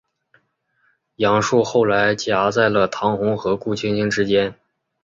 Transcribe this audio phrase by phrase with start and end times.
[1.17, 4.55] 杨树后来夹在了唐红和顾菁菁之间。